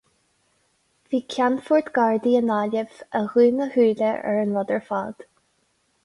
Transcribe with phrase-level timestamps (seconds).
[1.09, 5.27] Bhí ceannfort Gardaí i nGaillimh a dhún a shúile ar an rud ar fad.